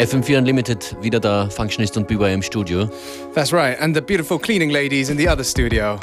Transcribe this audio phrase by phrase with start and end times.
[0.00, 2.88] FM4 Unlimited, wieder da, Functionist und BYM im Studio.
[3.34, 6.00] That's right, and the beautiful cleaning ladies in the other studio,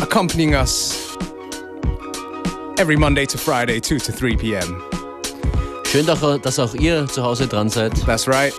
[0.00, 1.16] accompanying us
[2.78, 4.80] every Monday to Friday, 2 to 3 p.m.
[5.86, 7.92] Schön, dass auch ihr zu Hause dran seid.
[8.06, 8.54] That's right.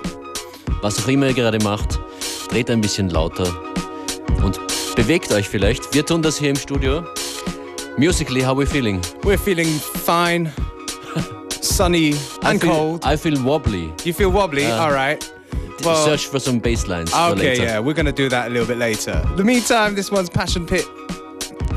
[0.82, 1.98] Was auch immer ihr gerade macht,
[2.50, 3.48] dreht ein bisschen lauter
[4.44, 4.60] und
[4.98, 5.94] bewegt euch vielleicht.
[5.94, 7.02] Wir tun das hier im Studio.
[7.98, 8.99] Musically, how are we feeling?
[9.23, 10.52] We're feeling fine.
[11.75, 13.02] Sunny and I feel, cold.
[13.03, 13.93] I feel wobbly.
[14.05, 14.65] You feel wobbly?
[14.65, 15.21] Uh, All right.
[15.84, 17.13] Well, Search for some bass lines.
[17.13, 19.21] Okay, yeah, we're going to do that a little bit later.
[19.31, 20.85] In the meantime, this one's Passion Pit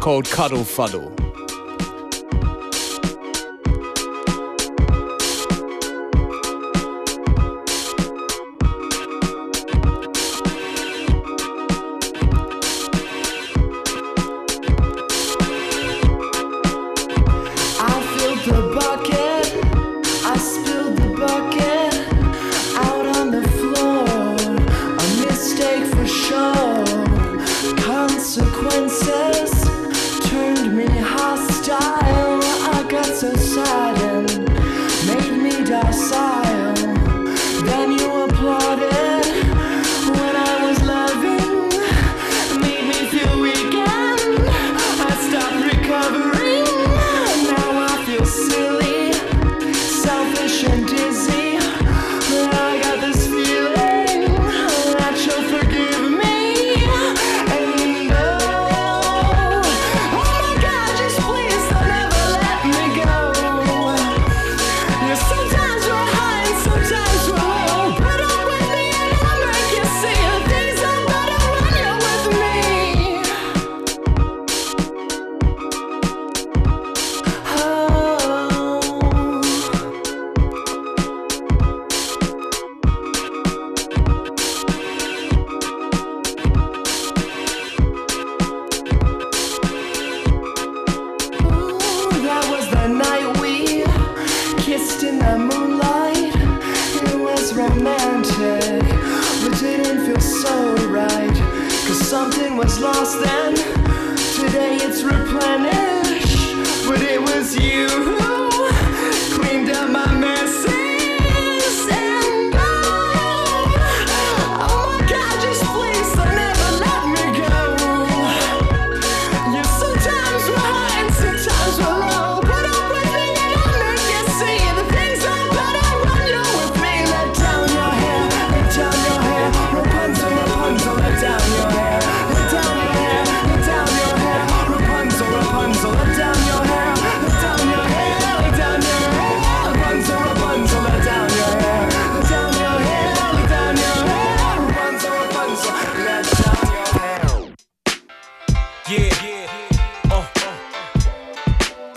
[0.01, 1.18] called Cuddle Fuddle.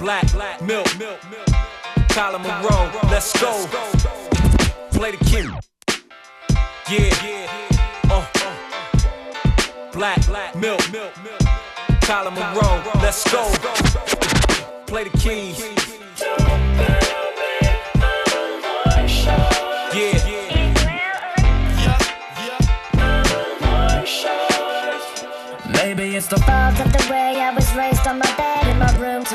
[0.02, 0.88] black milk.
[2.10, 3.52] Colin Monroe, let's go.
[4.90, 5.46] Play the kid.
[6.90, 7.70] Yeah.
[8.10, 8.26] Uh.
[8.36, 9.92] uh.
[9.94, 10.82] Black milk.
[12.02, 13.44] Colin Monroe, let's go.
[14.88, 15.60] Play the keys.
[19.94, 20.32] Yeah.
[25.74, 28.61] Maybe it's the fault of the way I was raised on my bed.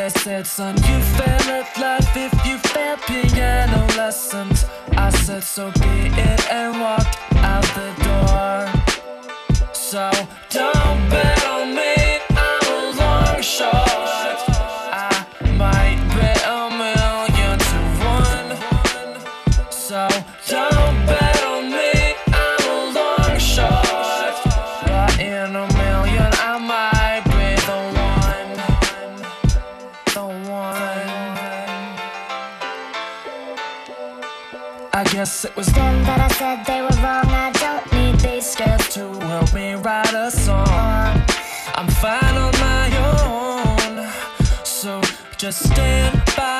[0.00, 4.64] I said, son, you fail at life if you fail piano lessons.
[4.92, 9.74] I said, so be it, and walked out the door.
[9.74, 10.10] So
[10.48, 10.79] don't.
[35.20, 37.28] That I said they were wrong.
[37.28, 40.66] I don't need these girls to help me write a song.
[41.74, 44.08] I'm fine on my own.
[44.64, 45.02] So
[45.36, 46.59] just stand by,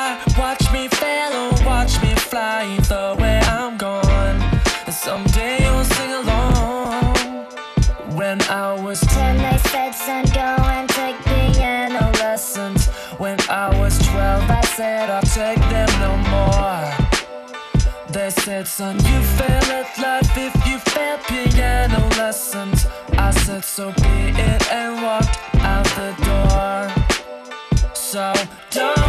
[18.50, 22.84] said, son, you fail at life if you fail piano lessons.
[23.16, 24.16] I said, so be
[24.50, 27.94] it, and walked out the door.
[27.94, 28.32] So
[28.72, 28.99] don't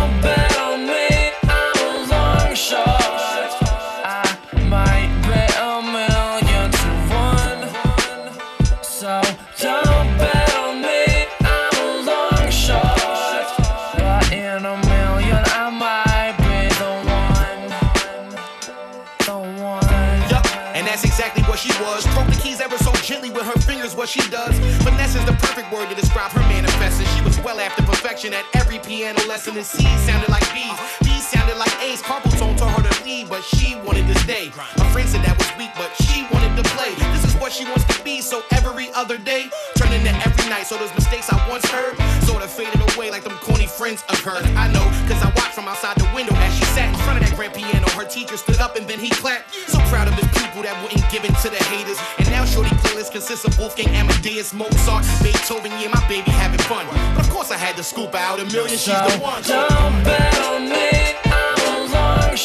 [24.01, 24.57] what she does.
[24.81, 27.05] Finesse is the perfect word to describe her manifesting.
[27.13, 30.73] She was well after perfection at every piano lesson, and C sounded like B's.
[31.03, 32.01] B sounded like A's.
[32.01, 34.49] Carpal tunnel told her to leave, but she wanted to stay.
[34.81, 36.95] Her friend said that was weak, but she wanted to play.
[37.13, 40.65] This is what she wants to be, so every other day, turning to every night.
[40.65, 41.93] So those mistakes I once heard
[42.25, 44.45] sort of faded away like them corny friends hers.
[44.57, 47.29] I know, cause I watched from outside the window as she sat in front of
[47.29, 47.87] that grand piano.
[47.93, 49.53] Her teacher stood up and then he clapped.
[49.69, 51.99] So proud of his pupil that wouldn't give in to the haters.
[52.17, 56.85] And now Shorty playlist consists of Wolfgang Amadeus, Mozart, Beethoven, yeah, my baby having fun.
[57.15, 59.41] But of course I had to scoop out a million, she's the one.
[59.43, 62.35] Don't bet on me, I'm a long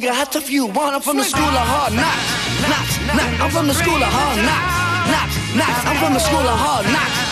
[0.00, 0.94] and got tough you want.
[0.94, 2.32] I'm from the school of hard knocks,
[2.64, 3.40] knocks, knocks.
[3.40, 5.84] I'm from the school of hard knocks, knocks, knocks.
[5.84, 7.31] I'm from the school of hard knocks,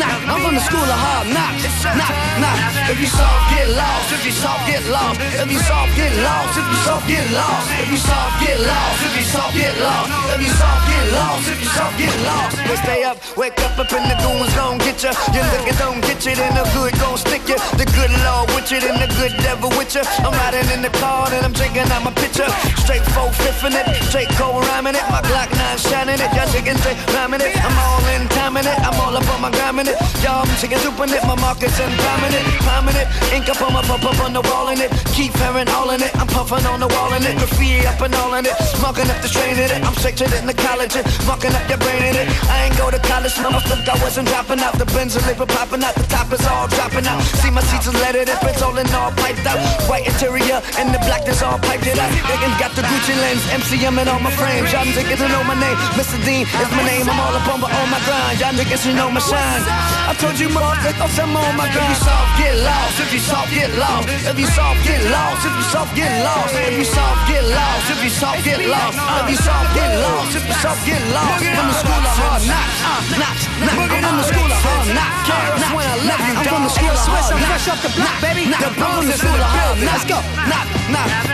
[0.00, 0.24] knocks.
[0.24, 1.62] Nah, I'm from the school of hard knocks.
[1.84, 2.58] Knock, knock.
[2.88, 4.08] If you soft, get lost.
[4.16, 5.20] If you soft, get lost.
[5.20, 6.56] If you soft, get lost.
[6.56, 7.68] If you soft, get lost.
[7.76, 8.98] If you soft, get lost.
[9.04, 10.08] If you soft, get lost.
[10.34, 11.44] If you soft, get lost.
[11.52, 12.56] If you soft, get lost.
[12.70, 15.12] We stay up, wake up up in the goons gon' get ya.
[15.34, 17.56] Your niggas don't get you, then the good gon' stick ya.
[17.76, 20.02] The good Lord with you, then the good devil with ya.
[20.24, 22.48] I'm riding in the car and I'm drinking out my picture.
[22.84, 25.04] Straight four fifth in it, straight cold rhyming it.
[25.10, 27.52] My Glock 9 shining it, y'all chicken straight rhyming it.
[27.58, 29.89] I'm all in timing it, I'm all up on my gramming it.
[30.22, 33.08] Y'all, I'm chicken soup it, my markets and climbing it, climbing it.
[33.32, 34.90] Ink up on my pump up on the wall in it.
[35.16, 37.36] Keep hearing all in it, I'm puffing on the wall in it.
[37.38, 39.80] Graffiti up and all in it, smoking up the strain in it.
[39.80, 42.26] I'm it in the college, it, mucking up your brain in it.
[42.50, 44.76] I ain't go to college, no, I think I wasn't dropping out.
[44.76, 47.22] The Benz and liquor popping out, the top is all dropping out.
[47.40, 49.58] See my seats is leaded, if it's all in all piped out.
[49.88, 52.10] White interior and the black is all piped it out.
[52.28, 54.72] Niggas got the Gucci lens, MCM and all my frames.
[54.72, 56.18] Y'all niggas know my name, Mr.
[56.24, 57.08] Dean is my name.
[57.08, 58.40] I'm all up on, my, on my grind.
[58.40, 59.69] Y'all niggas you know my shine.
[60.10, 61.86] I told you more, I'm on my grind.
[61.86, 62.98] If you soft, get lost.
[62.98, 64.10] If you soft, get lost.
[64.10, 65.46] If you soft, get lost.
[65.46, 66.50] If you soft, get lost.
[66.58, 67.86] If you soft, get lost.
[67.86, 68.98] If you soft, get lost.
[68.98, 70.34] If you soft, get lost.
[70.34, 71.44] If you soft, get lost.
[71.46, 73.86] From the school of hard knocks, uh, knocks, knocks.
[73.86, 75.30] I'm from the school of hard knocks.
[75.30, 76.10] That's when I you.
[76.10, 77.30] I'm from the school of hard knocks.
[77.30, 78.50] I'm fresh off the block, baby.
[78.50, 79.86] The Bronx is in the building.
[79.86, 80.18] Let's go.
[80.50, 81.30] Knock, knock.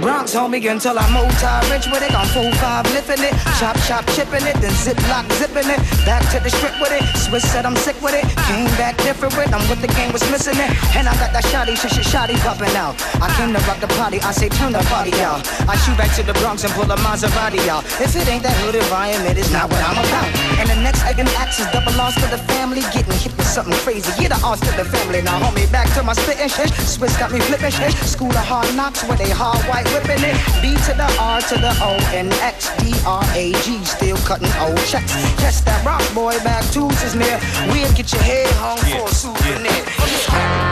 [0.00, 2.14] Bronx, homie, until I move tie rich with it.
[2.14, 3.56] On full five lifting it, ah.
[3.58, 5.80] chop, chop, chipping it, then zip lock, zipping it.
[6.04, 7.02] Back to the strip with it.
[7.16, 8.24] Swizz said I'm sick with it.
[8.36, 8.48] Ah.
[8.48, 9.36] Came back different.
[9.36, 10.70] With I'm what the game was missing it.
[10.94, 12.94] And I got that shotty, shit, shit, shotty popping out.
[13.20, 15.42] I came to rock the party, I say turn the party out.
[15.68, 17.84] I shoot back to the Bronx and pull a Maserati out.
[18.00, 20.28] If it ain't that hood environment, it's not what I'm about.
[20.60, 23.74] And the next second act is double loss to the family, getting hit with something
[23.80, 24.12] crazy.
[24.20, 25.22] Get the odds to the family.
[25.22, 26.70] Now, homie, back to my spitting shit.
[26.84, 27.92] Swizz got me flipping shit.
[28.04, 30.36] School of hard knocks where they hard white whipping it.
[30.62, 34.52] B to the R to the O and X D R A G, still cutting
[34.60, 35.12] old checks.
[35.42, 37.38] Catch that rock boy back twos is near.
[37.72, 39.82] We'll get your head hung yeah, for a souvenir.
[40.28, 40.65] Yeah.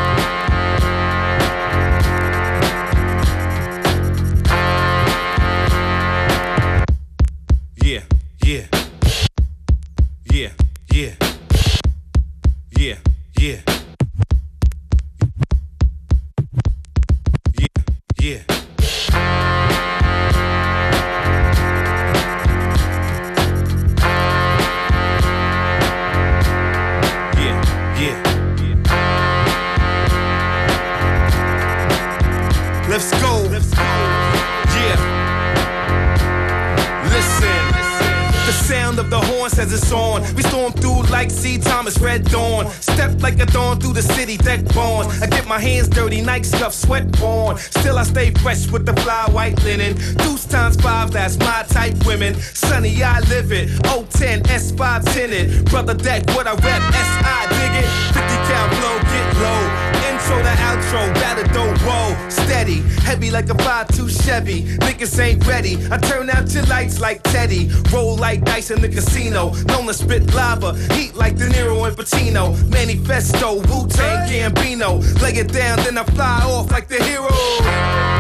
[46.15, 47.59] Dirty, Nike scuff, sweat on.
[47.59, 49.95] Still I stay fresh with the fly white linen.
[50.17, 52.35] Deuce times five, that's my type women.
[52.35, 53.69] Sunny, I live it.
[53.85, 55.65] 010, S5 tinted.
[55.67, 57.89] Brother deck, what I rep, SI dig it.
[58.13, 59.84] 50 cal flow, get low
[60.25, 64.63] intro to outro, battle don't roll, steady, heavy like a 5-2 Chevy.
[64.79, 65.77] Niggas ain't ready.
[65.91, 69.53] I turn out your lights like Teddy, roll like dice in the casino.
[69.65, 72.55] Known to spit lava, heat like De Niro and Pacino.
[72.71, 75.01] Manifesto, Wu Tang Gambino.
[75.23, 78.14] Lay it down, then I fly off like the hero.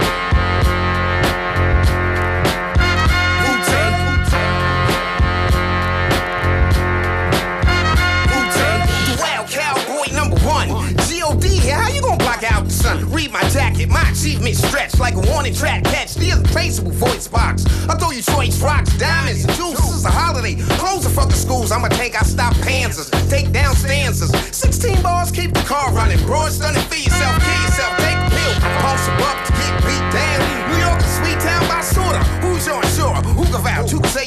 [13.02, 15.84] Read my jacket, my achievement stretched like a warning track.
[15.84, 17.64] Catch the untraceable voice box.
[17.88, 19.80] I throw you choice rocks, diamonds, and juice.
[19.80, 20.54] This is a holiday.
[20.78, 21.72] Close the fucking schools.
[21.72, 23.10] I'ma take out stop panzers.
[23.28, 24.30] Take down stanzas.
[24.56, 26.18] 16 bars, keep the car running.
[26.26, 28.03] Broad stunning, feed yourself, kill yourself,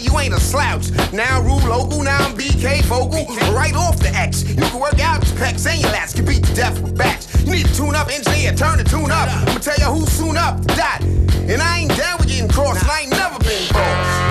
[0.08, 0.92] you ain't a slouch?
[1.12, 3.26] Now rule local, now I'm BK vocal.
[3.54, 4.44] Right off the X.
[4.48, 6.16] You can work out your pecs and your lats.
[6.16, 7.28] Can beat the death with backs.
[7.44, 9.30] You need to tune up, engineer, turn the tune up.
[9.30, 11.02] I'ma tell you who's soon up, dot.
[11.48, 14.27] And I ain't down with getting crossed, I ain't never been crossed.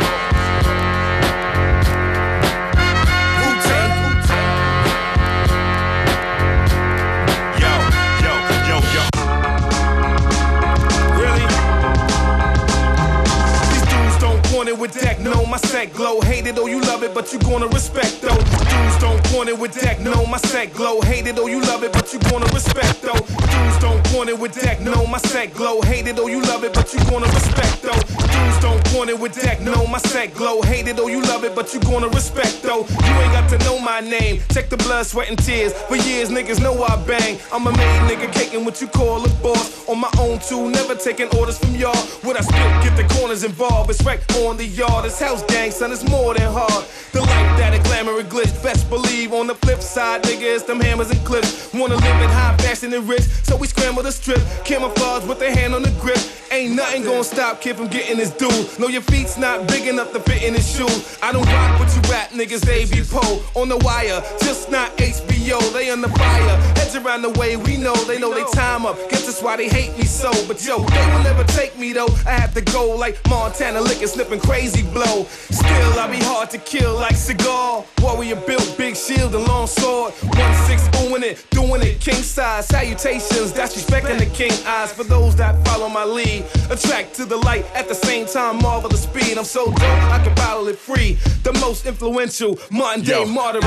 [14.74, 16.20] With deck, know my set glow.
[16.20, 18.36] Hate it or you love it, but you gonna respect though.
[18.36, 21.00] Dudes don't want it with deck, know my set glow.
[21.00, 23.12] Hate it or you love it, but you gonna respect though.
[23.14, 25.80] Dudes don't want it with deck, no, my set glow.
[25.82, 28.00] Hate it or you love it, but you gonna respect though.
[28.16, 30.62] Dudes don't want it with deck, no, my set glow.
[30.62, 32.86] Hate it or you love it, but you gonna respect though.
[32.88, 34.40] You ain't got to know my name.
[34.52, 35.72] Check the blood, sweat, and tears.
[35.72, 37.38] For years, niggas know I bang.
[37.52, 39.88] I'm a made nigga, caking what you call a boss.
[39.88, 41.96] On my own too, never taking orders from y'all.
[42.24, 43.90] When I spit, get the corners involved.
[43.90, 45.04] It's right on the yard.
[45.04, 46.84] It's house gang, son, it's more than hard.
[47.12, 48.52] The life that a glamour and glitch.
[48.62, 51.72] Best believe on the flip side, nigga, it's them hammers and clips.
[51.74, 54.40] Wanna live in high fashion and rich, so we scramble the strip.
[54.64, 56.18] Camouflage with a hand on the grip.
[56.50, 58.50] Ain't nothing gonna stop kid from getting his due.
[58.78, 60.88] No, your feet's not big enough to fit in his shoe.
[61.22, 64.96] I don't rock with you rap niggas, they be po on the wire, just not
[64.96, 65.60] HBO.
[65.72, 67.56] They on the fire, heads around the way.
[67.56, 68.96] We know they know they time up.
[69.10, 70.30] Guess that's why they hate me so.
[70.46, 72.08] But yo, they will never take me though.
[72.26, 75.24] I have to go like Montana licking, slipping crazy blow.
[75.50, 77.84] Still, I be hard to kill like cigar.
[78.00, 80.14] Warrior built big shield and long sword.
[80.14, 82.68] One six doing it, doing it king size.
[82.68, 86.44] Salutations, that's respecting the king eyes for those that follow my lead.
[86.70, 89.36] Attract to the light at the same time, marvel the speed.
[89.36, 91.18] I'm so dope, I can bottle it free.
[91.42, 93.60] The most influential modern day martyr.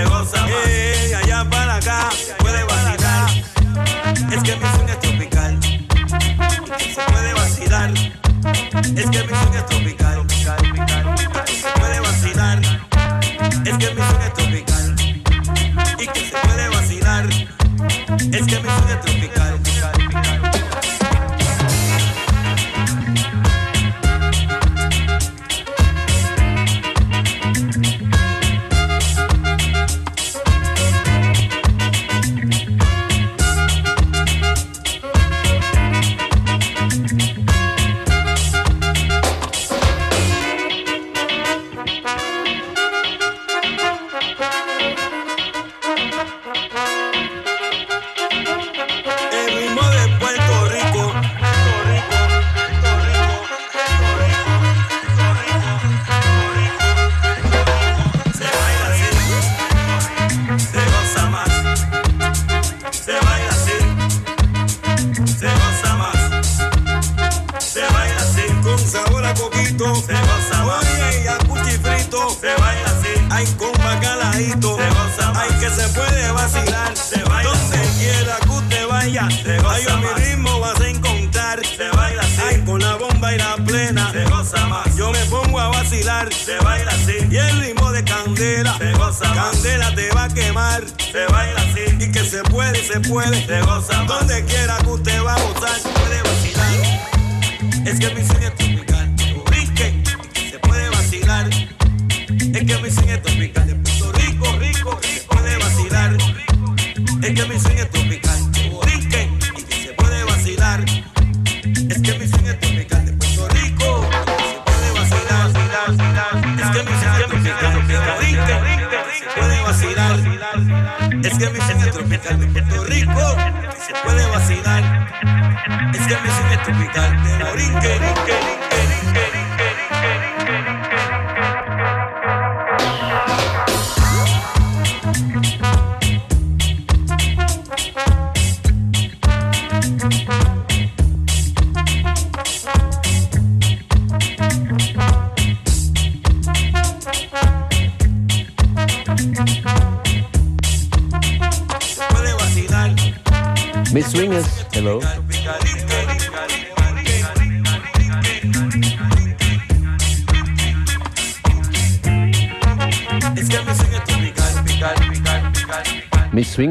[0.00, 0.66] se goza más.
[0.66, 1.29] Hey,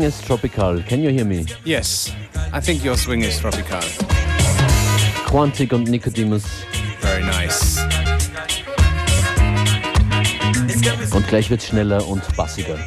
[0.10, 0.82] is tropical.
[0.84, 1.46] Can you hear me?
[1.64, 2.12] Yes,
[2.52, 3.82] I think your swing is tropical.
[5.28, 6.46] Quantic und Nicodemus.
[7.00, 7.78] Very nice.
[11.14, 12.78] Und gleich wird's schneller und bassiger.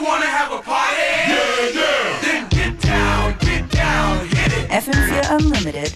[0.00, 0.96] You wanna have a party?
[1.28, 2.20] Yeah, yeah.
[2.22, 4.70] Then get down, get down, hit it.
[4.70, 5.94] FM4 Unlimited.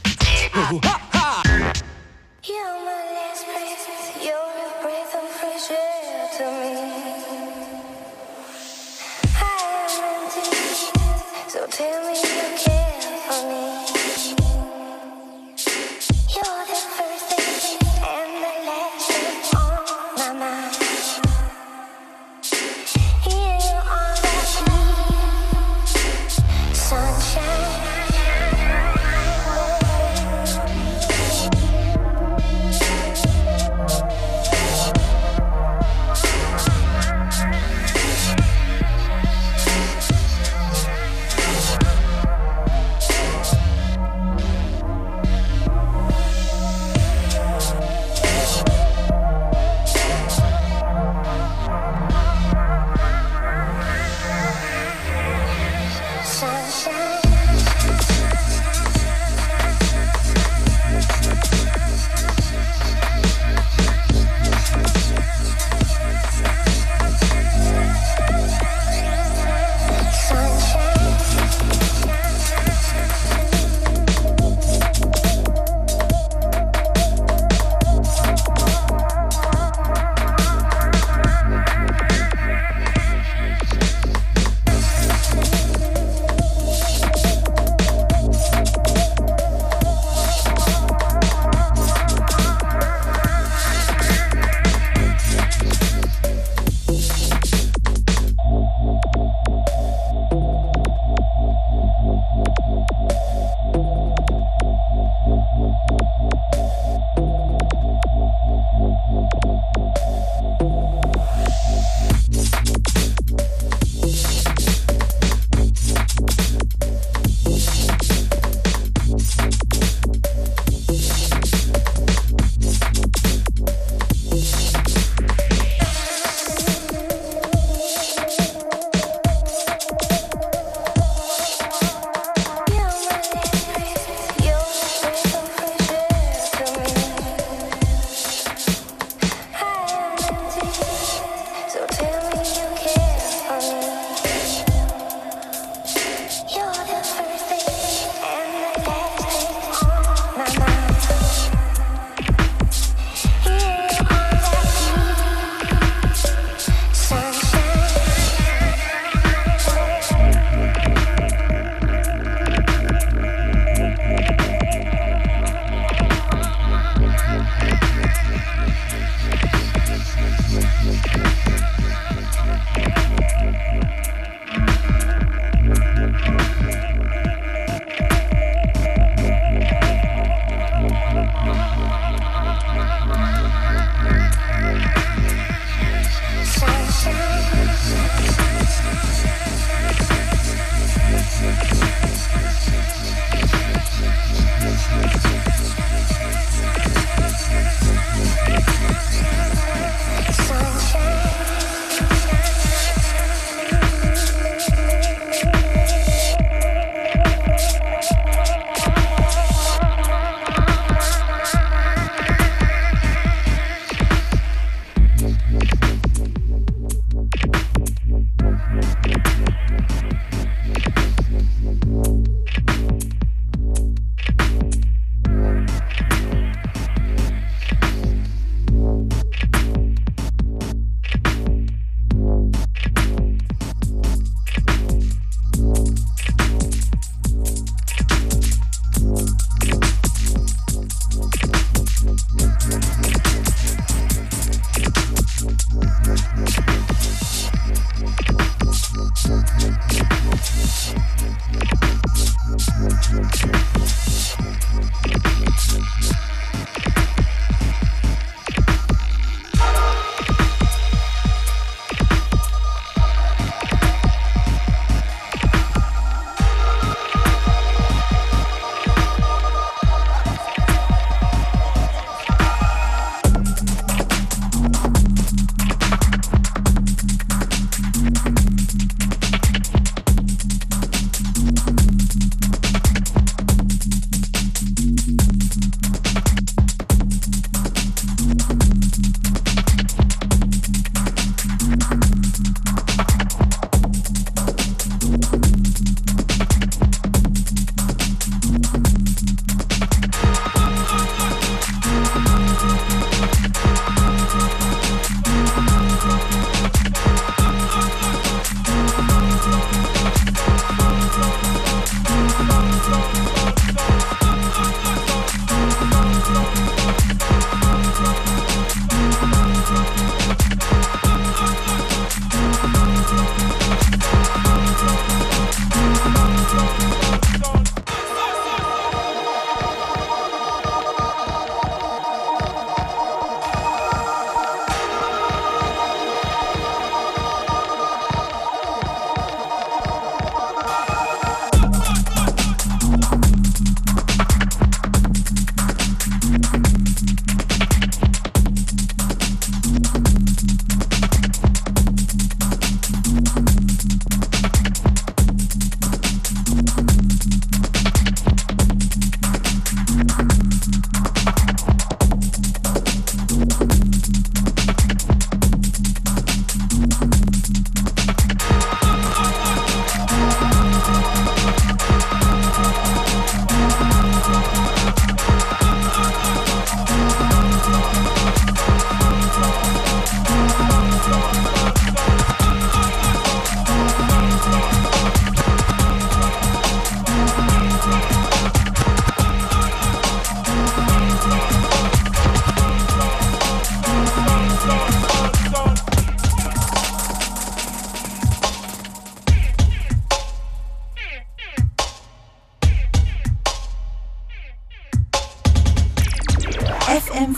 [11.70, 13.73] Tell me you care for me.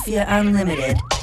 [0.07, 1.16] FM4 Unlimited.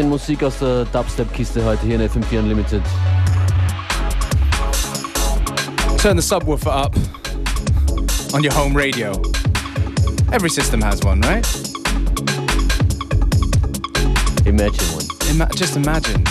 [0.00, 2.82] Bisschen Musik aus der Dubstep-Kiste heute hier in FM4 Unlimited.
[5.98, 6.96] Turn the subwoofer up
[8.32, 9.12] on your home radio.
[10.32, 11.46] Every system has one, right?
[14.46, 15.04] Imagine one.
[15.28, 16.24] Ima- just imagine.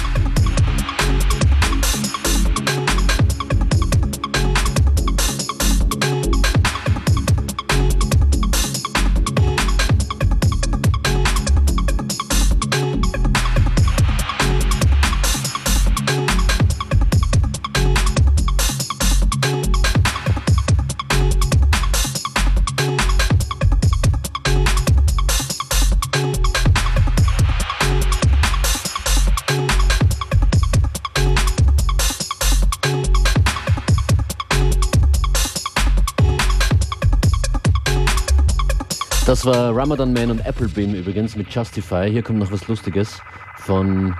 [39.39, 42.11] Das war Ramadan Man und Applebeam übrigens mit Justify.
[42.11, 43.21] Hier kommt noch was Lustiges
[43.55, 44.13] von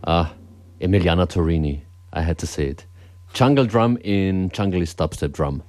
[0.00, 0.28] ah,
[0.78, 1.82] Emiliana Torini.
[2.16, 2.86] I had to say it.
[3.34, 5.62] Jungle Drum in Jungle is Dubstep Drum.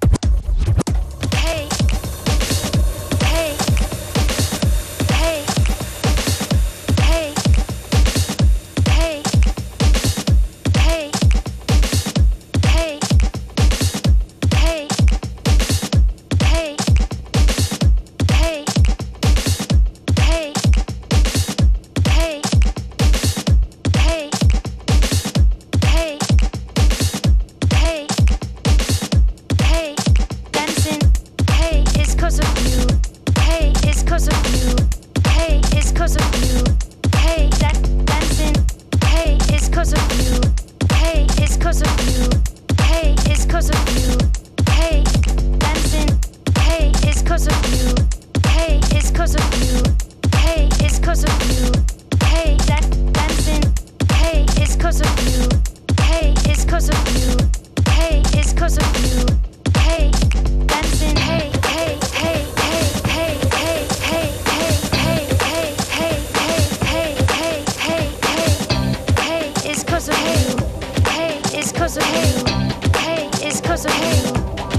[72.98, 74.34] Hey, it's cause of you.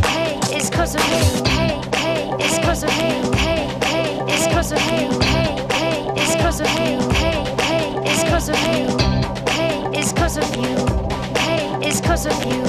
[0.09, 1.45] Hey, it's cause of you.
[1.51, 3.33] Hey, hey, it's cause of you.
[3.37, 4.79] Hey, hey, it's cause of.
[5.23, 6.67] Hey, hey, it's cause of.
[6.67, 8.97] Hey, hey, it's cause of you.
[9.51, 10.77] Hey, it's of you.
[11.39, 12.63] Hey, it's cause of you.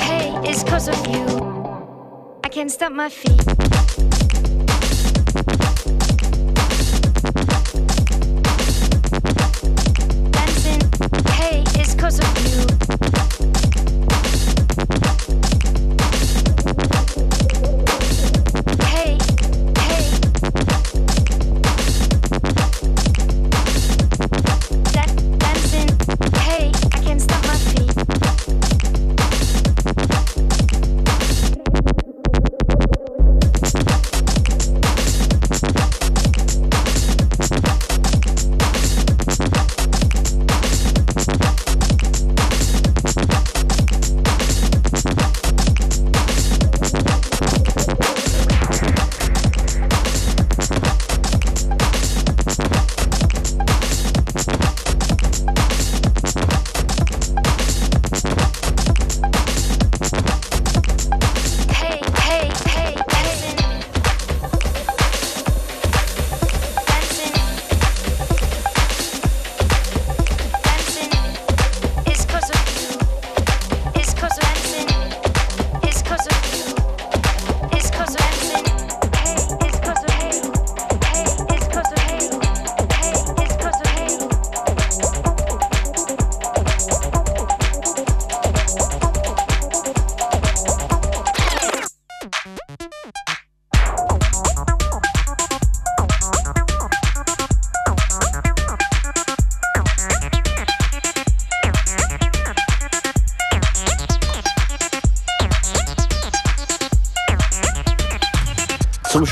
[0.00, 2.40] Hey, it's cause of you.
[2.44, 3.89] I can't stop my feet.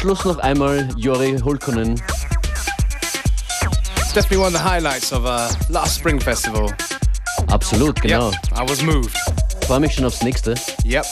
[0.09, 2.01] Schluss noch einmal Jori Hulkonen.
[3.99, 6.73] It's definitely one of the highlights of uh, last Spring Festival.
[7.49, 8.31] Absolut, genau.
[8.31, 9.15] Yep, I was moved.
[9.67, 10.55] Freue mich schon aufs nächste.
[10.87, 11.05] Yep,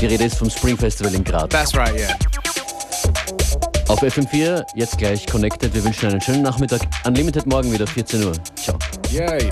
[0.00, 1.48] Die Rede ist vom Spring Festival in Graz.
[1.48, 2.14] that's right, yeah.
[3.88, 5.72] Auf FM4, jetzt gleich connected.
[5.72, 6.82] Wir wünschen einen schönen Nachmittag.
[7.06, 8.32] Unlimited morgen wieder, 14 Uhr.
[8.54, 8.78] Ciao.
[9.10, 9.48] Yay.